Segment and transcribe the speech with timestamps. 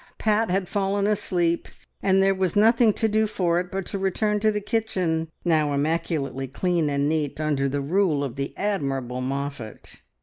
[0.17, 1.67] Pat had fallen asleep,
[2.01, 5.73] and there was nothing to do for it but to return to the kitchen, now
[5.73, 10.01] immaculately clean and neat under the rule of the admirable Moffatt.